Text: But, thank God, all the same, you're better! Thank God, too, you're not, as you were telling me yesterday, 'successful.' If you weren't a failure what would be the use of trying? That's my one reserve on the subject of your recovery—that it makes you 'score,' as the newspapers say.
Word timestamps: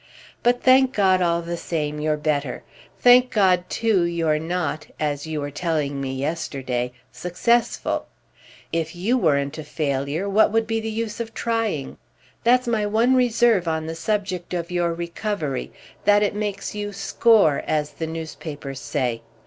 But, 0.41 0.63
thank 0.63 0.93
God, 0.93 1.21
all 1.21 1.43
the 1.43 1.55
same, 1.55 1.99
you're 1.99 2.17
better! 2.17 2.63
Thank 2.97 3.29
God, 3.29 3.69
too, 3.69 4.01
you're 4.01 4.39
not, 4.39 4.87
as 4.99 5.27
you 5.27 5.39
were 5.39 5.51
telling 5.51 6.01
me 6.01 6.11
yesterday, 6.15 6.91
'successful.' 7.11 8.07
If 8.73 8.95
you 8.95 9.15
weren't 9.15 9.59
a 9.59 9.63
failure 9.63 10.27
what 10.27 10.51
would 10.51 10.65
be 10.65 10.79
the 10.79 10.89
use 10.89 11.19
of 11.19 11.35
trying? 11.35 11.99
That's 12.43 12.65
my 12.65 12.87
one 12.87 13.13
reserve 13.13 13.67
on 13.67 13.85
the 13.85 13.93
subject 13.93 14.55
of 14.55 14.71
your 14.71 14.91
recovery—that 14.91 16.23
it 16.23 16.33
makes 16.33 16.73
you 16.73 16.93
'score,' 16.93 17.63
as 17.67 17.91
the 17.91 18.07
newspapers 18.07 18.79
say. 18.79 19.21